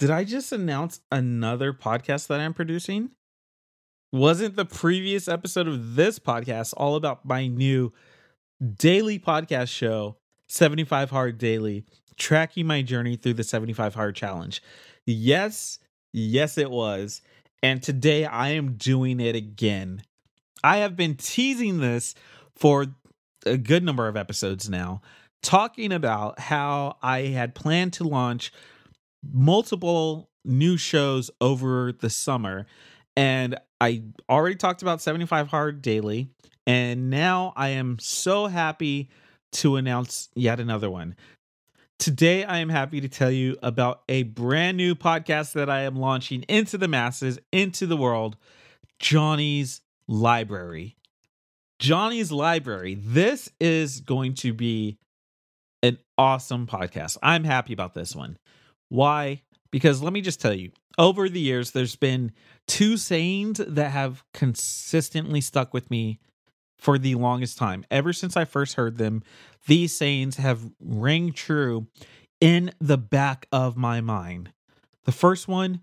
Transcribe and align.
Did 0.00 0.10
I 0.10 0.24
just 0.24 0.50
announce 0.50 1.02
another 1.12 1.74
podcast 1.74 2.28
that 2.28 2.40
I'm 2.40 2.54
producing? 2.54 3.10
Wasn't 4.14 4.56
the 4.56 4.64
previous 4.64 5.28
episode 5.28 5.68
of 5.68 5.94
this 5.94 6.18
podcast 6.18 6.72
all 6.74 6.96
about 6.96 7.26
my 7.26 7.46
new 7.46 7.92
daily 8.78 9.18
podcast 9.18 9.68
show, 9.68 10.16
75 10.48 11.10
Hard 11.10 11.36
Daily, 11.36 11.84
tracking 12.16 12.66
my 12.66 12.80
journey 12.80 13.16
through 13.16 13.34
the 13.34 13.44
75 13.44 13.94
Hard 13.94 14.16
Challenge? 14.16 14.62
Yes, 15.04 15.78
yes, 16.14 16.56
it 16.56 16.70
was. 16.70 17.20
And 17.62 17.82
today 17.82 18.24
I 18.24 18.52
am 18.52 18.78
doing 18.78 19.20
it 19.20 19.36
again. 19.36 20.02
I 20.64 20.78
have 20.78 20.96
been 20.96 21.14
teasing 21.14 21.80
this 21.80 22.14
for 22.56 22.86
a 23.44 23.58
good 23.58 23.84
number 23.84 24.08
of 24.08 24.16
episodes 24.16 24.66
now, 24.66 25.02
talking 25.42 25.92
about 25.92 26.38
how 26.38 26.96
I 27.02 27.24
had 27.24 27.54
planned 27.54 27.92
to 27.94 28.04
launch 28.04 28.50
multiple 29.22 30.30
new 30.44 30.76
shows 30.76 31.30
over 31.40 31.92
the 31.92 32.10
summer. 32.10 32.66
And 33.16 33.58
I 33.80 34.02
already 34.28 34.56
talked 34.56 34.82
about 34.82 35.00
75 35.00 35.48
Hard 35.48 35.82
Daily. 35.82 36.30
And 36.66 37.10
now 37.10 37.52
I 37.56 37.70
am 37.70 37.98
so 37.98 38.46
happy 38.46 39.10
to 39.52 39.76
announce 39.76 40.28
yet 40.34 40.60
another 40.60 40.90
one. 40.90 41.16
Today, 41.98 42.44
I 42.44 42.58
am 42.58 42.70
happy 42.70 43.00
to 43.02 43.08
tell 43.08 43.30
you 43.30 43.58
about 43.62 44.02
a 44.08 44.22
brand 44.22 44.78
new 44.78 44.94
podcast 44.94 45.52
that 45.52 45.68
I 45.68 45.82
am 45.82 45.96
launching 45.96 46.44
into 46.44 46.78
the 46.78 46.88
masses, 46.88 47.38
into 47.52 47.86
the 47.86 47.96
world 47.96 48.36
Johnny's 48.98 49.82
Library. 50.08 50.96
Johnny's 51.78 52.32
Library. 52.32 52.94
This 52.94 53.50
is 53.60 54.00
going 54.00 54.34
to 54.34 54.54
be 54.54 54.98
an 55.82 55.98
awesome 56.16 56.66
podcast. 56.66 57.18
I'm 57.22 57.44
happy 57.44 57.72
about 57.72 57.94
this 57.94 58.14
one. 58.14 58.38
Why? 58.90 59.42
Because 59.70 60.02
let 60.02 60.12
me 60.12 60.20
just 60.20 60.40
tell 60.40 60.52
you, 60.52 60.72
over 60.98 61.28
the 61.28 61.40
years, 61.40 61.70
there's 61.70 61.96
been 61.96 62.32
two 62.66 62.98
sayings 62.98 63.58
that 63.58 63.90
have 63.90 64.22
consistently 64.34 65.40
stuck 65.40 65.72
with 65.72 65.90
me 65.90 66.18
for 66.76 66.98
the 66.98 67.14
longest 67.14 67.56
time. 67.56 67.84
Ever 67.90 68.12
since 68.12 68.36
I 68.36 68.44
first 68.44 68.74
heard 68.74 68.98
them, 68.98 69.22
these 69.66 69.96
sayings 69.96 70.36
have 70.36 70.70
rang 70.80 71.32
true 71.32 71.86
in 72.40 72.72
the 72.80 72.98
back 72.98 73.46
of 73.52 73.76
my 73.76 74.00
mind. 74.00 74.52
The 75.04 75.12
first 75.12 75.46
one 75.46 75.80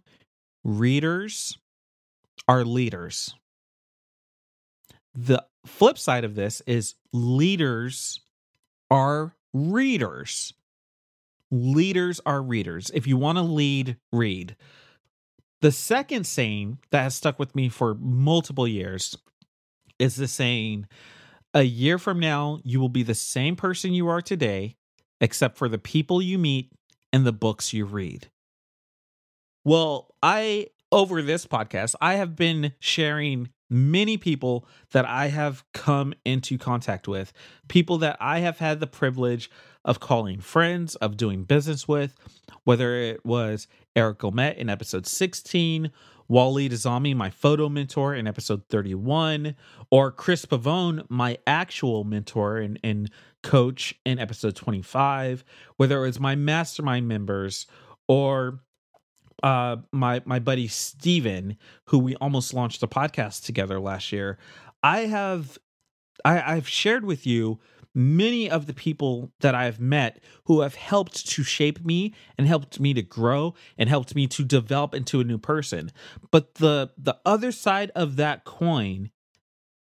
readers 0.63 1.57
are 2.47 2.65
leaders. 2.65 3.33
The 5.13 5.45
flip 5.65 5.97
side 5.97 6.23
of 6.23 6.35
this 6.35 6.61
is 6.67 6.95
leaders 7.13 8.21
are 8.91 9.35
readers. 9.53 10.53
Leaders 11.51 12.19
are 12.25 12.41
readers. 12.41 12.91
If 12.93 13.07
you 13.07 13.17
want 13.17 13.37
to 13.37 13.43
lead, 13.43 13.97
read. 14.11 14.55
The 15.61 15.71
second 15.71 16.25
saying 16.25 16.79
that 16.91 17.03
has 17.03 17.15
stuck 17.15 17.39
with 17.39 17.55
me 17.55 17.69
for 17.69 17.95
multiple 17.95 18.67
years 18.67 19.17
is 19.97 20.15
the 20.15 20.27
saying 20.27 20.87
a 21.53 21.63
year 21.63 21.97
from 21.97 22.19
now, 22.19 22.59
you 22.63 22.79
will 22.79 22.89
be 22.89 23.03
the 23.03 23.15
same 23.15 23.55
person 23.55 23.93
you 23.93 24.07
are 24.07 24.21
today, 24.21 24.75
except 25.21 25.57
for 25.57 25.67
the 25.67 25.79
people 25.79 26.21
you 26.21 26.37
meet 26.37 26.71
and 27.11 27.25
the 27.25 27.33
books 27.33 27.73
you 27.73 27.85
read. 27.85 28.29
Well, 29.65 30.13
I, 30.21 30.67
over 30.91 31.21
this 31.21 31.45
podcast, 31.45 31.95
I 31.99 32.15
have 32.15 32.35
been 32.35 32.73
sharing 32.79 33.49
many 33.69 34.17
people 34.17 34.65
that 34.91 35.05
I 35.05 35.27
have 35.27 35.63
come 35.73 36.13
into 36.25 36.57
contact 36.57 37.07
with, 37.07 37.33
people 37.67 37.97
that 37.99 38.17
I 38.19 38.39
have 38.39 38.59
had 38.59 38.79
the 38.79 38.87
privilege 38.87 39.49
of 39.83 39.99
calling 39.99 40.39
friends, 40.39 40.95
of 40.95 41.17
doing 41.17 41.43
business 41.43 41.87
with, 41.87 42.15
whether 42.63 42.95
it 42.95 43.25
was 43.25 43.67
Eric 43.95 44.19
Gomet 44.19 44.57
in 44.57 44.69
episode 44.69 45.07
16, 45.07 45.91
Wally 46.27 46.67
Dazami, 46.67 47.15
my 47.15 47.29
photo 47.29 47.69
mentor 47.69 48.13
in 48.13 48.27
episode 48.27 48.67
31, 48.67 49.55
or 49.89 50.11
Chris 50.11 50.45
Pavone, 50.45 51.05
my 51.09 51.37
actual 51.47 52.03
mentor 52.03 52.57
and, 52.57 52.79
and 52.83 53.09
coach 53.43 53.95
in 54.05 54.19
episode 54.19 54.55
25, 54.55 55.45
whether 55.77 56.03
it 56.03 56.07
was 56.07 56.19
my 56.19 56.35
mastermind 56.35 57.07
members 57.07 57.65
or 58.07 58.59
uh 59.43 59.77
my 59.91 60.21
my 60.25 60.39
buddy 60.39 60.67
Steven, 60.67 61.57
who 61.85 61.99
we 61.99 62.15
almost 62.15 62.53
launched 62.53 62.83
a 62.83 62.87
podcast 62.87 63.45
together 63.45 63.79
last 63.79 64.11
year. 64.11 64.37
I 64.83 65.01
have 65.01 65.57
I, 66.25 66.55
I've 66.55 66.67
shared 66.67 67.05
with 67.05 67.25
you 67.25 67.59
many 67.93 68.49
of 68.49 68.67
the 68.67 68.73
people 68.73 69.31
that 69.39 69.55
I've 69.55 69.79
met 69.79 70.21
who 70.45 70.61
have 70.61 70.75
helped 70.75 71.27
to 71.29 71.43
shape 71.43 71.83
me 71.83 72.13
and 72.37 72.47
helped 72.47 72.79
me 72.79 72.93
to 72.93 73.01
grow 73.01 73.55
and 73.77 73.89
helped 73.89 74.13
me 74.13 74.27
to 74.27 74.43
develop 74.43 74.93
into 74.93 75.19
a 75.19 75.23
new 75.23 75.37
person. 75.39 75.91
But 76.31 76.55
the 76.55 76.91
the 76.97 77.17
other 77.25 77.51
side 77.51 77.91
of 77.95 78.15
that 78.17 78.45
coin, 78.45 79.09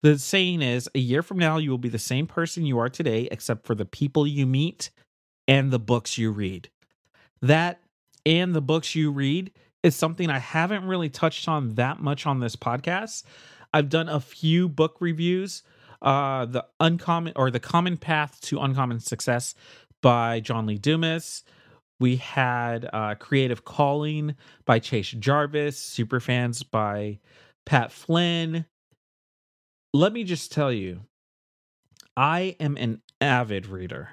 the 0.02 0.18
saying 0.18 0.62
is 0.62 0.88
a 0.94 1.00
year 1.00 1.22
from 1.22 1.38
now 1.38 1.56
you 1.58 1.70
will 1.70 1.78
be 1.78 1.88
the 1.88 1.98
same 1.98 2.26
person 2.26 2.66
you 2.66 2.78
are 2.78 2.88
today 2.88 3.28
except 3.32 3.66
for 3.66 3.74
the 3.74 3.84
people 3.84 4.26
you 4.26 4.46
meet 4.46 4.90
and 5.48 5.72
the 5.72 5.78
books 5.78 6.16
you 6.16 6.30
read. 6.30 6.70
That 7.42 7.80
and 8.26 8.54
the 8.54 8.60
books 8.60 8.94
you 8.94 9.10
read 9.10 9.52
is 9.82 9.94
something 9.94 10.30
I 10.30 10.38
haven't 10.38 10.86
really 10.86 11.10
touched 11.10 11.48
on 11.48 11.74
that 11.74 12.00
much 12.00 12.26
on 12.26 12.40
this 12.40 12.56
podcast. 12.56 13.24
I've 13.72 13.88
done 13.88 14.08
a 14.08 14.20
few 14.20 14.68
book 14.68 14.96
reviews 15.00 15.62
uh, 16.04 16.44
the 16.44 16.64
uncommon 16.80 17.32
or 17.34 17.50
the 17.50 17.58
common 17.58 17.96
path 17.96 18.40
to 18.42 18.60
uncommon 18.60 19.00
success 19.00 19.54
by 20.02 20.38
John 20.38 20.66
Lee 20.66 20.78
Dumas. 20.78 21.42
We 21.98 22.16
had 22.16 22.88
uh, 22.92 23.14
Creative 23.14 23.64
Calling 23.64 24.36
by 24.66 24.78
Chase 24.78 25.12
Jarvis, 25.12 25.80
Superfans 25.80 26.62
by 26.70 27.20
Pat 27.64 27.90
Flynn. 27.90 28.66
Let 29.94 30.12
me 30.12 30.24
just 30.24 30.52
tell 30.52 30.72
you, 30.72 31.00
I 32.16 32.56
am 32.60 32.76
an 32.76 33.00
avid 33.20 33.66
reader. 33.66 34.10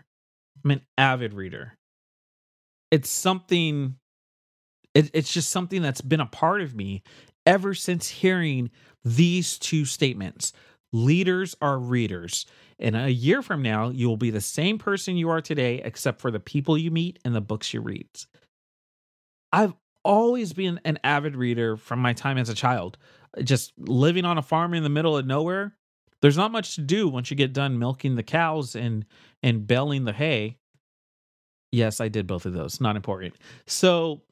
I'm 0.64 0.72
an 0.72 0.82
avid 0.98 1.34
reader. 1.34 1.74
It's 2.92 3.10
something, 3.10 3.96
it, 4.94 5.10
it's 5.14 5.32
just 5.32 5.50
something 5.50 5.82
that's 5.82 6.02
been 6.02 6.20
a 6.20 6.26
part 6.26 6.62
of 6.62 6.76
me 6.76 7.04
ever 7.46 7.74
since 7.74 8.08
hearing 8.08 8.70
these 9.04 9.58
two 9.58 9.86
statements 9.86 10.54
Leaders 10.94 11.56
are 11.62 11.80
readers. 11.80 12.46
And 12.80 12.96
a 12.96 13.10
year 13.10 13.42
from 13.42 13.62
now, 13.62 13.90
you 13.90 14.08
will 14.10 14.18
be 14.18 14.32
the 14.32 14.42
same 14.42 14.78
person 14.78 15.16
you 15.16 15.30
are 15.30 15.42
today, 15.42 15.82
except 15.84 16.20
for 16.20 16.32
the 16.32 16.40
people 16.40 16.78
you 16.78 16.92
meet 16.92 17.20
and 17.24 17.34
the 17.34 17.42
books 17.42 17.74
you 17.74 17.82
read. 17.82 18.08
I've 19.54 19.74
always 20.04 20.54
been 20.54 20.80
an 20.84 21.00
avid 21.04 21.36
reader 21.36 21.78
from 21.78 22.00
my 22.00 22.14
time 22.14 22.38
as 22.38 22.50
a 22.50 22.56
child. 22.56 22.98
Just 23.44 23.74
living 23.78 24.26
on 24.26 24.38
a 24.38 24.42
farm 24.42 24.74
in 24.74 24.84
the 24.84 24.90
middle 24.90 25.16
of 25.16 25.26
nowhere, 25.26 25.76
there's 26.22 26.38
not 26.38 26.52
much 26.52 26.76
to 26.76 26.82
do 26.82 27.08
once 27.08 27.32
you 27.32 27.38
get 27.38 27.54
done 27.54 27.80
milking 27.80 28.16
the 28.16 28.24
cows 28.24 28.76
and 28.76 29.06
and 29.42 29.66
baling 29.66 30.04
the 30.04 30.14
hay. 30.14 30.58
Yes, 31.72 32.02
I 32.02 32.10
did 32.10 32.28
both 32.28 32.46
of 32.46 32.54
those. 32.54 32.82
Not 32.82 32.98
important. 32.98 33.36
So 33.66 34.24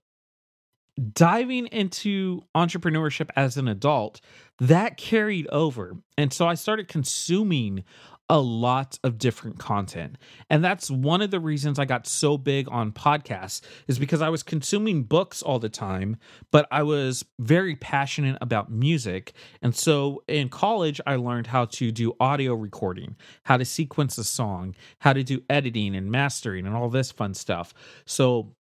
diving 1.14 1.68
into 1.68 2.42
entrepreneurship 2.56 3.30
as 3.36 3.58
an 3.58 3.68
adult, 3.68 4.22
that 4.60 4.98
carried 4.98 5.48
over. 5.48 5.98
And 6.18 6.34
so 6.34 6.48
I 6.48 6.56
started 6.56 6.88
consuming 6.88 7.84
a 8.32 8.40
lot 8.40 9.00
of 9.04 9.18
different 9.18 9.58
content. 9.58 10.18
And 10.52 10.64
that's 10.64 10.92
one 10.92 11.22
of 11.22 11.32
the 11.32 11.40
reasons 11.40 11.80
I 11.80 11.86
got 11.86 12.06
so 12.06 12.38
big 12.38 12.68
on 12.70 12.92
podcasts 12.92 13.62
is 13.88 13.98
because 13.98 14.22
I 14.22 14.30
was 14.30 14.44
consuming 14.44 15.04
books 15.04 15.42
all 15.42 15.58
the 15.58 15.70
time, 15.70 16.18
but 16.52 16.68
I 16.70 16.84
was 16.84 17.26
very 17.40 17.76
passionate 17.76 18.38
about 18.40 18.72
music. 18.72 19.34
And 19.64 19.76
so 19.76 20.24
in 20.28 20.50
college 20.50 21.02
I 21.08 21.16
learned 21.16 21.48
how 21.48 21.66
to 21.66 21.92
do 21.92 22.16
audio 22.20 22.54
recording, 22.54 23.16
how 23.46 23.58
to 23.58 23.66
sequence 23.66 24.18
a 24.20 24.24
song, 24.24 24.76
how 25.00 25.14
to 25.14 25.24
do 25.24 25.42
editing 25.50 25.96
and 25.96 26.12
mastering 26.12 26.68
and 26.68 26.76
all 26.76 26.90
this 26.90 27.12
fun 27.12 27.34
stuff. 27.34 27.74
So 28.06 28.54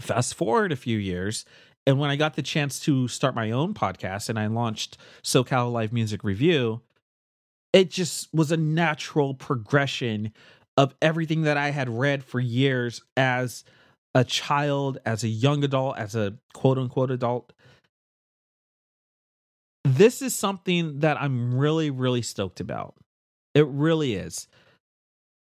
fast 0.00 0.34
forward 0.34 0.72
a 0.72 0.76
few 0.76 0.96
years 0.96 1.44
and 1.86 1.98
when 1.98 2.10
I 2.10 2.16
got 2.16 2.34
the 2.36 2.42
chance 2.42 2.78
to 2.80 3.08
start 3.08 3.34
my 3.34 3.50
own 3.50 3.74
podcast 3.74 4.28
and 4.28 4.38
I 4.38 4.46
launched 4.46 4.98
SoCal 5.22 5.72
Live 5.72 5.92
Music 5.92 6.22
Review, 6.22 6.80
it 7.72 7.90
just 7.90 8.32
was 8.32 8.52
a 8.52 8.56
natural 8.56 9.34
progression 9.34 10.32
of 10.76 10.94
everything 11.02 11.42
that 11.42 11.56
I 11.56 11.70
had 11.70 11.88
read 11.88 12.24
for 12.24 12.40
years 12.40 13.02
as 13.16 13.64
a 14.14 14.24
child, 14.24 14.98
as 15.04 15.24
a 15.24 15.28
young 15.28 15.64
adult, 15.64 15.96
as 15.98 16.14
a 16.14 16.34
quote 16.54 16.78
unquote 16.78 17.10
adult. 17.10 17.52
This 19.84 20.22
is 20.22 20.34
something 20.34 21.00
that 21.00 21.20
I'm 21.20 21.54
really, 21.56 21.90
really 21.90 22.22
stoked 22.22 22.60
about. 22.60 22.94
It 23.54 23.66
really 23.66 24.14
is 24.14 24.46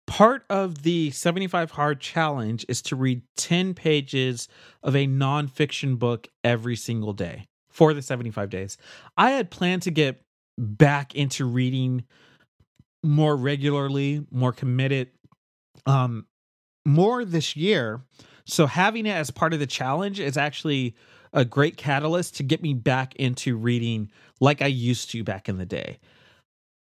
part 0.08 0.46
of 0.50 0.82
the 0.84 1.12
75 1.12 1.72
hard 1.72 2.00
challenge 2.00 2.66
is 2.68 2.82
to 2.84 2.96
read 2.96 3.22
10 3.36 3.74
pages 3.76 4.48
of 4.82 4.96
a 4.96 5.06
nonfiction 5.06 6.00
book 6.00 6.28
every 6.44 6.76
single 6.76 7.14
day 7.14 7.48
for 7.70 7.94
the 7.94 8.02
75 8.02 8.50
days. 8.50 8.78
I 9.16 9.32
had 9.32 9.52
planned 9.52 9.84
to 9.84 9.92
get 9.92 10.22
back 10.58 11.14
into 11.14 11.46
reading 11.46 12.06
more 13.04 13.36
regularly, 13.36 14.26
more 14.32 14.52
committed, 14.52 15.10
um, 15.86 16.26
more 16.86 17.24
this 17.24 17.56
year. 17.56 18.02
So 18.46 18.66
having 18.66 19.06
it 19.06 19.12
as 19.12 19.30
part 19.30 19.54
of 19.54 19.60
the 19.60 19.68
challenge 19.68 20.20
is 20.20 20.38
actually 20.38 20.96
a 21.34 21.46
great 21.46 21.78
catalyst 21.78 22.38
to 22.38 22.44
get 22.44 22.62
me 22.62 22.74
back 22.74 23.16
into 23.18 23.58
reading 23.58 24.10
like 24.40 24.62
I 24.62 24.68
used 24.68 25.12
to 25.12 25.24
back 25.24 25.50
in 25.50 25.58
the 25.58 25.66
day. 25.66 26.00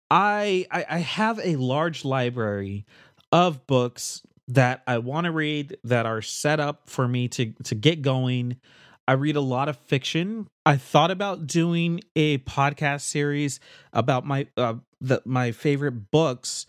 I 0.09 0.65
I, 0.71 0.85
I 0.89 0.97
have 0.99 1.39
a 1.43 1.55
large 1.55 2.05
library 2.05 2.85
of 3.31 3.65
books 3.67 4.21
that 4.47 4.83
I 4.87 4.99
want 4.99 5.25
to 5.25 5.31
read 5.31 5.77
that 5.83 6.05
are 6.05 6.21
set 6.21 6.59
up 6.59 6.89
for 6.89 7.07
me 7.07 7.27
to 7.29 7.53
to 7.63 7.75
get 7.75 8.01
going. 8.01 8.57
I 9.07 9.13
read 9.13 9.35
a 9.35 9.41
lot 9.41 9.69
of 9.69 9.77
fiction. 9.77 10.47
I 10.65 10.77
thought 10.77 11.11
about 11.11 11.45
doing 11.45 12.01
a 12.15 12.39
podcast 12.39 13.01
series 13.01 13.59
about 13.93 14.25
my 14.25 14.47
uh, 14.57 14.75
the, 15.01 15.21
my 15.25 15.51
favorite 15.51 16.11
books, 16.11 16.65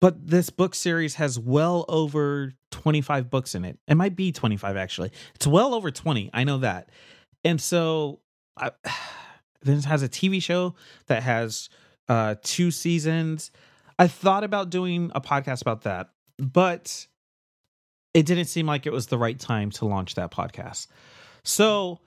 but 0.00 0.26
this 0.26 0.50
book 0.50 0.74
series 0.74 1.14
has 1.16 1.38
well 1.38 1.84
over 1.88 2.54
25 2.70 3.30
books 3.30 3.54
in 3.54 3.64
it. 3.64 3.78
It 3.86 3.96
might 3.96 4.16
be 4.16 4.32
25 4.32 4.76
actually. 4.76 5.10
It's 5.34 5.46
well 5.46 5.74
over 5.74 5.90
20. 5.90 6.30
I 6.32 6.44
know 6.44 6.58
that. 6.58 6.90
And 7.44 7.60
so 7.60 8.20
I, 8.56 8.70
then 9.62 9.78
it 9.78 9.84
has 9.84 10.02
a 10.02 10.08
TV 10.08 10.42
show 10.42 10.74
that 11.06 11.22
has 11.22 11.68
uh 12.08 12.36
two 12.42 12.70
seasons. 12.70 13.50
I 13.98 14.08
thought 14.08 14.44
about 14.44 14.70
doing 14.70 15.10
a 15.14 15.20
podcast 15.20 15.62
about 15.62 15.82
that, 15.82 16.10
but 16.38 17.06
it 18.14 18.26
didn't 18.26 18.46
seem 18.46 18.66
like 18.66 18.86
it 18.86 18.92
was 18.92 19.06
the 19.06 19.18
right 19.18 19.38
time 19.38 19.70
to 19.72 19.86
launch 19.86 20.14
that 20.14 20.30
podcast. 20.30 20.86
So 21.44 22.00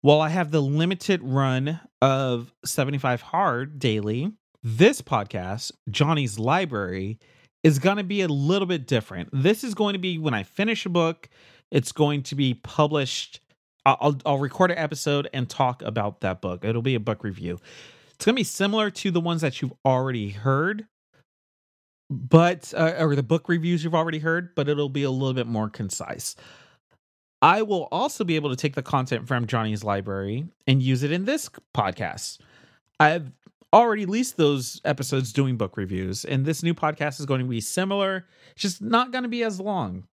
while 0.00 0.20
I 0.20 0.28
have 0.28 0.50
the 0.50 0.60
limited 0.60 1.22
run 1.22 1.80
of 2.00 2.52
75 2.64 3.22
Hard 3.22 3.78
daily, 3.78 4.32
this 4.62 5.00
podcast, 5.00 5.72
Johnny's 5.88 6.38
Library, 6.38 7.18
is 7.62 7.78
going 7.78 7.96
to 7.96 8.04
be 8.04 8.22
a 8.22 8.28
little 8.28 8.66
bit 8.66 8.86
different. 8.86 9.30
This 9.32 9.62
is 9.64 9.74
going 9.74 9.92
to 9.92 9.98
be 9.98 10.18
when 10.18 10.34
I 10.34 10.42
finish 10.42 10.86
a 10.86 10.88
book, 10.88 11.28
it's 11.70 11.92
going 11.92 12.22
to 12.24 12.34
be 12.34 12.54
published. 12.54 13.40
I'll, 13.86 14.16
I'll 14.26 14.38
record 14.38 14.70
an 14.70 14.78
episode 14.78 15.28
and 15.32 15.48
talk 15.48 15.82
about 15.82 16.20
that 16.20 16.40
book. 16.40 16.64
It'll 16.64 16.82
be 16.82 16.94
a 16.94 17.00
book 17.00 17.24
review. 17.24 17.58
It's 18.22 18.24
going 18.24 18.36
to 18.36 18.38
be 18.38 18.44
similar 18.44 18.88
to 18.88 19.10
the 19.10 19.20
ones 19.20 19.40
that 19.40 19.60
you've 19.60 19.72
already 19.84 20.30
heard, 20.30 20.86
but, 22.08 22.72
uh, 22.72 22.94
or 23.00 23.16
the 23.16 23.22
book 23.24 23.48
reviews 23.48 23.82
you've 23.82 23.96
already 23.96 24.20
heard, 24.20 24.54
but 24.54 24.68
it'll 24.68 24.88
be 24.88 25.02
a 25.02 25.10
little 25.10 25.34
bit 25.34 25.48
more 25.48 25.68
concise. 25.68 26.36
I 27.42 27.62
will 27.62 27.88
also 27.90 28.22
be 28.22 28.36
able 28.36 28.50
to 28.50 28.54
take 28.54 28.76
the 28.76 28.82
content 28.82 29.26
from 29.26 29.48
Johnny's 29.48 29.82
library 29.82 30.46
and 30.68 30.80
use 30.80 31.02
it 31.02 31.10
in 31.10 31.24
this 31.24 31.50
podcast. 31.76 32.38
I've 33.00 33.32
already 33.72 34.06
leased 34.06 34.36
those 34.36 34.80
episodes 34.84 35.32
doing 35.32 35.56
book 35.56 35.76
reviews, 35.76 36.24
and 36.24 36.46
this 36.46 36.62
new 36.62 36.74
podcast 36.74 37.18
is 37.18 37.26
going 37.26 37.40
to 37.40 37.48
be 37.48 37.60
similar, 37.60 38.28
it's 38.52 38.62
just 38.62 38.80
not 38.80 39.10
going 39.10 39.24
to 39.24 39.28
be 39.28 39.42
as 39.42 39.58
long. 39.58 40.04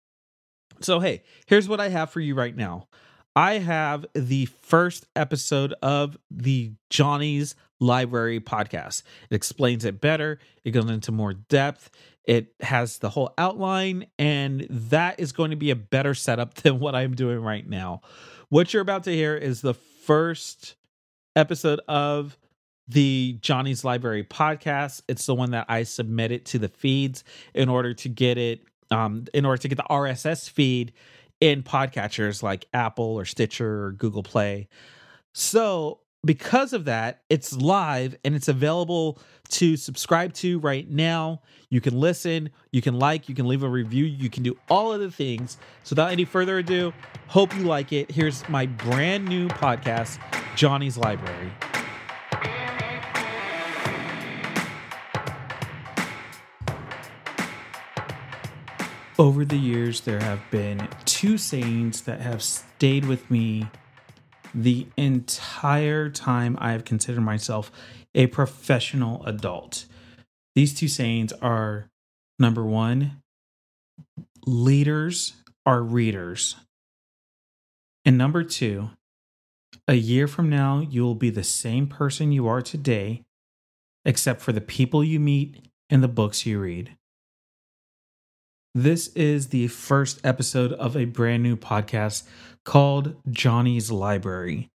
So, 0.82 1.00
hey, 1.00 1.22
here's 1.46 1.70
what 1.70 1.80
I 1.80 1.90
have 1.90 2.10
for 2.10 2.22
you 2.22 2.34
right 2.34 2.58
now. 2.58 2.88
I 3.36 3.60
have 3.60 4.08
the 4.16 4.46
first 4.46 5.06
episode 5.16 5.76
of 5.84 6.18
the 6.32 6.72
Johnny's 6.90 7.54
Library 7.80 8.40
podcast. 8.40 9.04
It 9.30 9.36
explains 9.36 9.86
it 9.86 10.02
better, 10.02 10.40
it 10.64 10.72
goes 10.72 10.90
into 10.90 11.12
more 11.12 11.34
depth, 11.34 11.90
it 12.26 12.54
has 12.60 13.00
the 13.00 13.10
whole 13.10 13.34
outline, 13.38 14.08
and 14.18 14.68
that 14.70 15.20
is 15.20 15.32
going 15.32 15.52
to 15.52 15.58
be 15.58 15.72
a 15.72 15.76
better 15.76 16.14
setup 16.14 16.54
than 16.62 16.80
what 16.80 16.96
I'm 16.96 17.16
doing 17.16 17.42
right 17.42 17.68
now. 17.68 18.02
What 18.50 18.74
you're 18.74 18.82
about 18.82 19.04
to 19.06 19.12
hear 19.12 19.36
is 19.36 19.62
the 19.62 19.74
first 19.74 20.76
episode 21.36 21.80
of 21.88 22.38
the 22.88 23.38
Johnny's 23.42 23.86
Library 23.86 24.24
podcast. 24.24 25.04
It's 25.08 25.26
the 25.26 25.36
one 25.36 25.52
that 25.52 25.66
I 25.70 25.84
submitted 25.84 26.46
to 26.48 26.60
the 26.60 26.68
feeds 26.68 27.24
in 27.54 27.70
order 27.70 27.94
to 27.94 28.10
get 28.10 28.38
it, 28.38 28.64
um, 28.92 29.26
in 29.34 29.46
order 29.46 29.62
to 29.62 29.68
get 29.68 29.76
the 29.76 29.84
RSS 29.90 30.50
feed 30.50 30.94
in 31.40 31.64
podcatchers 31.64 32.44
like 32.44 32.66
Apple 32.74 33.16
or 33.16 33.26
Stitcher 33.26 33.86
or 33.86 33.92
Google 33.92 34.24
Play. 34.24 34.68
So 35.34 36.00
because 36.26 36.74
of 36.74 36.86
that, 36.86 37.22
it's 37.30 37.56
live 37.56 38.18
and 38.26 38.36
it's 38.36 38.50
available 38.50 39.20
to 39.50 39.78
subscribe 39.78 40.34
to 40.34 40.60
right 40.60 40.90
now. 40.90 41.42
You 41.70 41.80
can 41.80 41.98
listen, 41.98 42.50
you 42.72 42.82
can 42.82 43.00
like, 43.00 43.30
you 43.30 43.36
can 43.36 43.48
leave 43.48 43.64
a 43.64 43.70
review, 43.70 44.04
you 44.04 44.30
can 44.30 44.44
do 44.44 44.58
all 44.70 44.92
of 44.92 45.00
the 45.00 45.12
things. 45.12 45.58
So, 45.84 45.94
without 45.94 46.12
any 46.12 46.26
further 46.26 46.58
ado, 46.58 46.94
hope 47.28 47.56
you 47.56 47.64
like 47.64 47.94
it. 47.94 48.12
Here's 48.12 48.48
my 48.50 48.66
brand 48.66 49.26
new 49.28 49.48
podcast, 49.48 50.20
Johnny's 50.56 50.98
Library. 50.98 51.52
Over 59.18 59.44
the 59.44 59.58
years, 59.58 60.02
there 60.02 60.20
have 60.20 60.40
been 60.50 60.88
two 61.06 61.38
sayings 61.38 62.02
that 62.04 62.22
have 62.22 62.42
stayed 62.42 63.06
with 63.06 63.30
me 63.30 63.68
the 64.54 64.88
entire 64.98 66.10
time 66.10 66.58
I 66.60 66.72
have 66.72 66.86
considered 66.86 67.22
myself 67.22 67.72
a 68.16 68.28
professional 68.28 69.24
adult. 69.26 69.86
These 70.56 70.74
two 70.74 70.88
sayings 70.88 71.34
are 71.34 71.90
number 72.38 72.66
one, 72.66 73.22
leaders 74.46 75.34
are 75.66 75.82
readers. 75.82 76.56
And 78.06 78.18
number 78.18 78.44
two, 78.44 78.90
a 79.88 79.96
year 79.96 80.28
from 80.28 80.50
now, 80.50 80.80
you 80.80 81.04
will 81.04 81.16
be 81.16 81.30
the 81.30 81.44
same 81.44 81.88
person 81.88 82.32
you 82.32 82.48
are 82.48 82.62
today, 82.62 83.24
except 84.06 84.42
for 84.42 84.52
the 84.52 84.62
people 84.62 85.04
you 85.04 85.20
meet 85.20 85.68
and 85.90 86.02
the 86.02 86.08
books 86.08 86.46
you 86.46 86.60
read. 86.60 86.96
This 88.76 89.08
is 89.10 89.48
the 89.48 89.68
first 89.68 90.20
episode 90.24 90.74
of 90.74 90.96
a 90.96 91.06
brand 91.06 91.44
new 91.44 91.58
podcast 91.58 92.24
called 92.70 93.16
Johnny's 93.32 93.90
Library. 93.90 94.70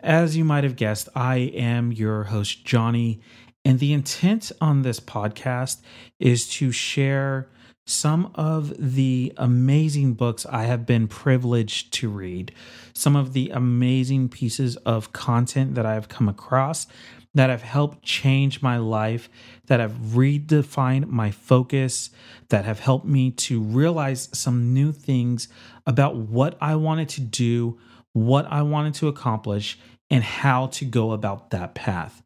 As 0.00 0.38
you 0.38 0.42
might 0.42 0.64
have 0.64 0.74
guessed, 0.74 1.06
I 1.14 1.36
am 1.36 1.92
your 1.92 2.24
host, 2.24 2.64
Johnny, 2.64 3.20
and 3.62 3.78
the 3.78 3.92
intent 3.92 4.52
on 4.58 4.80
this 4.80 5.00
podcast 5.00 5.82
is 6.18 6.48
to 6.52 6.72
share 6.72 7.50
some 7.86 8.32
of 8.36 8.72
the 8.78 9.34
amazing 9.36 10.14
books 10.14 10.46
I 10.46 10.62
have 10.62 10.86
been 10.86 11.08
privileged 11.08 11.92
to 11.92 12.08
read, 12.08 12.52
some 12.94 13.14
of 13.14 13.34
the 13.34 13.50
amazing 13.50 14.30
pieces 14.30 14.76
of 14.76 15.12
content 15.12 15.74
that 15.74 15.84
I 15.84 15.92
have 15.92 16.08
come 16.08 16.30
across 16.30 16.86
that 17.36 17.50
have 17.50 17.60
helped 17.60 18.02
change 18.02 18.62
my 18.62 18.78
life, 18.78 19.28
that 19.66 19.78
have 19.78 19.92
redefined 19.92 21.06
my 21.06 21.30
focus, 21.30 22.08
that 22.48 22.64
have 22.64 22.80
helped 22.80 23.04
me 23.04 23.30
to 23.30 23.60
realize 23.60 24.30
some 24.32 24.72
new 24.72 24.90
things 24.90 25.46
about 25.86 26.16
what 26.16 26.56
I 26.62 26.76
wanted 26.76 27.10
to 27.10 27.20
do, 27.20 27.78
what 28.14 28.46
I 28.50 28.62
wanted 28.62 28.94
to 28.94 29.08
accomplish, 29.08 29.78
and 30.08 30.24
how 30.24 30.68
to 30.68 30.86
go 30.86 31.12
about 31.12 31.50
that 31.50 31.74
path. 31.74 32.22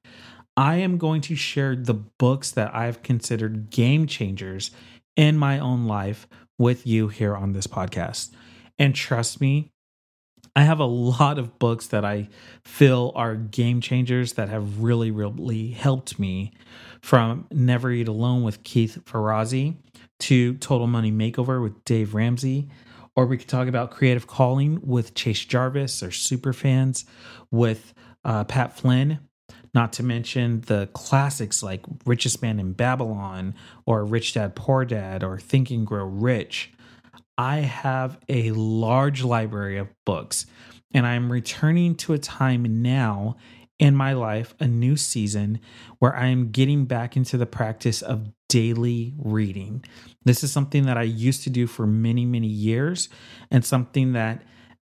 I 0.56 0.76
am 0.76 0.96
going 0.96 1.22
to 1.22 1.34
share 1.34 1.74
the 1.74 1.94
books 1.94 2.52
that 2.52 2.72
I've 2.72 3.02
considered 3.02 3.70
game 3.70 4.06
changers 4.06 4.70
in 5.16 5.36
my 5.36 5.58
own 5.58 5.86
life 5.86 6.28
with 6.56 6.86
you 6.86 7.08
here 7.08 7.34
on 7.34 7.52
this 7.52 7.66
podcast. 7.66 8.30
And 8.78 8.94
trust 8.94 9.40
me, 9.40 9.72
I 10.56 10.62
have 10.62 10.80
a 10.80 10.84
lot 10.84 11.38
of 11.38 11.58
books 11.58 11.88
that 11.88 12.04
I 12.04 12.28
feel 12.64 13.12
are 13.14 13.36
game 13.36 13.80
changers 13.80 14.34
that 14.34 14.48
have 14.48 14.80
really, 14.80 15.10
really 15.10 15.70
helped 15.70 16.18
me 16.18 16.52
from 17.00 17.46
Never 17.52 17.90
Eat 17.90 18.08
Alone 18.08 18.42
with 18.42 18.64
Keith 18.64 18.98
Ferrazzi 19.04 19.76
to 20.20 20.54
Total 20.54 20.86
Money 20.86 21.12
Makeover 21.12 21.62
with 21.62 21.84
Dave 21.84 22.14
Ramsey. 22.14 22.68
Or 23.16 23.26
we 23.26 23.38
could 23.38 23.48
talk 23.48 23.68
about 23.68 23.90
Creative 23.90 24.26
Calling 24.26 24.80
with 24.82 25.14
Chase 25.14 25.44
Jarvis 25.44 26.02
or 26.02 26.08
Superfans 26.08 27.04
with 27.50 27.92
uh, 28.24 28.44
Pat 28.44 28.76
Flynn. 28.76 29.20
Not 29.72 29.92
to 29.94 30.02
mention 30.02 30.62
the 30.62 30.88
classics 30.94 31.62
like 31.62 31.84
Richest 32.04 32.42
Man 32.42 32.58
in 32.58 32.72
Babylon 32.72 33.54
or 33.86 34.04
Rich 34.04 34.34
Dad 34.34 34.56
Poor 34.56 34.84
Dad 34.84 35.22
or 35.22 35.38
Think 35.38 35.70
and 35.70 35.86
Grow 35.86 36.04
Rich. 36.04 36.72
I 37.40 37.60
have 37.60 38.18
a 38.28 38.50
large 38.50 39.24
library 39.24 39.78
of 39.78 39.88
books, 40.04 40.44
and 40.92 41.06
I'm 41.06 41.32
returning 41.32 41.94
to 41.94 42.12
a 42.12 42.18
time 42.18 42.82
now 42.82 43.36
in 43.78 43.96
my 43.96 44.12
life, 44.12 44.54
a 44.60 44.66
new 44.66 44.94
season, 44.94 45.58
where 46.00 46.14
I 46.14 46.26
am 46.26 46.50
getting 46.50 46.84
back 46.84 47.16
into 47.16 47.38
the 47.38 47.46
practice 47.46 48.02
of 48.02 48.28
daily 48.50 49.14
reading. 49.16 49.82
This 50.22 50.44
is 50.44 50.52
something 50.52 50.84
that 50.84 50.98
I 50.98 51.04
used 51.04 51.42
to 51.44 51.50
do 51.50 51.66
for 51.66 51.86
many, 51.86 52.26
many 52.26 52.46
years, 52.46 53.08
and 53.50 53.64
something 53.64 54.12
that 54.12 54.42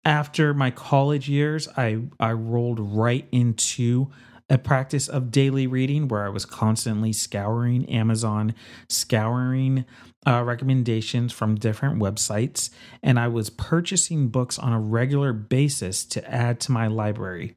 after 0.06 0.54
my 0.54 0.72
college 0.72 1.28
years, 1.28 1.68
I, 1.76 2.00
I 2.18 2.32
rolled 2.32 2.80
right 2.80 3.28
into 3.30 4.10
a 4.50 4.58
practice 4.58 5.10
of 5.10 5.32
daily 5.32 5.68
reading 5.68 6.08
where 6.08 6.26
I 6.26 6.30
was 6.30 6.46
constantly 6.46 7.12
scouring 7.12 7.90
Amazon, 7.90 8.56
scouring 8.88 9.84
uh, 10.28 10.44
recommendations 10.44 11.32
from 11.32 11.56
different 11.56 12.00
websites, 12.00 12.70
and 13.02 13.18
I 13.18 13.30
was 13.30 13.50
purchasing 13.50 14.28
books 14.28 14.60
on 14.60 14.74
a 14.74 14.80
regular 14.80 15.32
basis 15.32 16.04
to 16.06 16.30
add 16.30 16.60
to 16.62 16.72
my 16.72 16.88
library. 16.88 17.56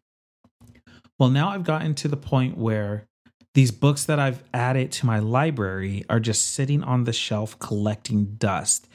Well, 1.18 1.30
now 1.30 1.50
I've 1.50 1.64
gotten 1.64 1.94
to 1.96 2.08
the 2.08 2.16
point 2.16 2.56
where 2.56 3.08
these 3.54 3.72
books 3.72 4.04
that 4.04 4.20
I've 4.20 4.44
added 4.54 4.92
to 4.92 5.06
my 5.06 5.18
library 5.18 6.04
are 6.08 6.20
just 6.20 6.52
sitting 6.54 6.84
on 6.84 7.04
the 7.04 7.12
shelf 7.12 7.58
collecting 7.58 8.36
dust. 8.36 8.86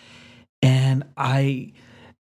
And 0.62 1.04
I 1.18 1.74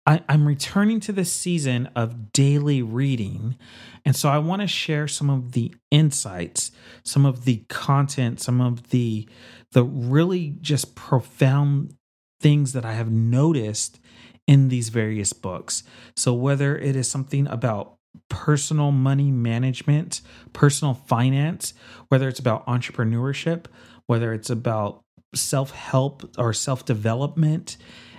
I, 0.06 0.20
am 0.28 0.46
returning 0.46 1.00
to 1.00 1.12
this 1.12 1.32
season 1.32 1.88
of 1.96 2.32
daily 2.32 2.82
reading. 2.82 3.56
And 4.04 4.14
so 4.14 4.28
I 4.28 4.38
want 4.38 4.60
to 4.62 4.68
share 4.68 5.08
some 5.08 5.30
of 5.30 5.52
the 5.52 5.74
insights, 5.90 6.72
some 7.04 7.24
of 7.24 7.44
the 7.44 7.64
content, 7.68 8.40
some 8.40 8.60
of 8.60 8.90
the 8.90 9.28
the 9.72 9.82
really 9.82 10.56
just 10.60 10.94
profound 10.94 11.96
things 12.40 12.72
that 12.74 12.84
I 12.84 12.92
have 12.92 13.10
noticed 13.10 13.98
in 14.46 14.68
these 14.68 14.90
various 14.90 15.32
books. 15.32 15.82
So 16.16 16.32
whether 16.32 16.76
it 16.76 16.94
is 16.94 17.10
something 17.10 17.48
about 17.48 17.96
personal 18.28 18.92
money 18.92 19.30
management, 19.30 20.20
personal 20.52 20.94
finance, 20.94 21.74
whether 22.08 22.28
it's 22.28 22.38
about 22.38 22.66
entrepreneurship, 22.66 23.66
whether 24.06 24.32
it's 24.32 24.50
about 24.50 25.02
self 25.34 25.72
help 25.72 26.30
or 26.38 26.52
self 26.52 26.84
development, 26.84 27.76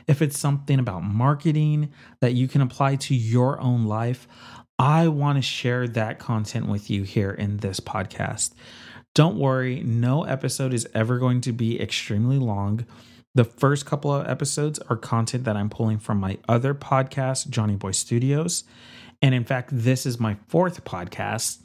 if 0.08 0.22
it's 0.22 0.40
something 0.40 0.80
about 0.80 1.04
marketing 1.04 1.92
that 2.22 2.34
you 2.34 2.48
can 2.48 2.62
apply 2.62 2.96
to 2.96 3.16
your 3.16 3.60
own 3.60 3.86
life, 3.86 4.28
I 4.78 5.08
want 5.08 5.38
to 5.38 5.42
share 5.42 5.88
that 5.90 6.20
content 6.20 6.68
with 6.68 6.90
you 6.90 7.04
here 7.04 7.32
in 7.32 7.58
this 7.58 7.80
podcast. 7.80 8.54
Don't 9.14 9.38
worry, 9.38 9.82
no 9.82 10.24
episode 10.24 10.74
is 10.74 10.88
ever 10.94 11.18
going 11.18 11.40
to 11.42 11.54
be 11.54 11.82
extremely 11.82 12.38
long. 12.38 12.86
The 13.34 13.46
first 13.46 13.86
couple 13.86 14.14
of 14.14 14.28
episodes 14.28 14.80
are 14.90 14.98
content 14.98 15.46
that 15.46 15.56
I'm 15.56 15.70
pulling 15.70 16.00
from 16.00 16.20
my 16.20 16.38
other 16.50 16.74
podcast, 16.74 17.50
Johnny 17.50 17.76
Boy 17.76 17.92
Studios. 17.92 18.66
And 19.22 19.34
in 19.34 19.46
fact, 19.46 19.70
this 19.72 20.06
is 20.06 20.20
my 20.20 20.38
fourth 20.48 20.84
podcast. 20.84 21.62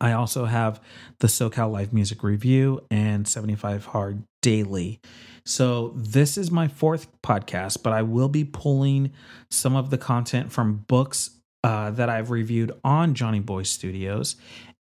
I 0.00 0.12
also 0.12 0.46
have 0.46 0.80
the 1.20 1.26
SoCal 1.26 1.70
Live 1.70 1.92
Music 1.92 2.22
Review 2.22 2.80
and 2.90 3.28
75 3.28 3.86
Hard 3.86 4.24
Daily. 4.42 5.00
So, 5.46 5.92
this 5.94 6.38
is 6.38 6.50
my 6.50 6.68
fourth 6.68 7.06
podcast, 7.22 7.82
but 7.82 7.92
I 7.92 8.02
will 8.02 8.28
be 8.28 8.44
pulling 8.44 9.12
some 9.50 9.76
of 9.76 9.90
the 9.90 9.98
content 9.98 10.50
from 10.52 10.84
books 10.88 11.30
uh, 11.62 11.90
that 11.90 12.08
I've 12.08 12.30
reviewed 12.30 12.72
on 12.82 13.14
Johnny 13.14 13.40
Boy 13.40 13.62
Studios. 13.62 14.36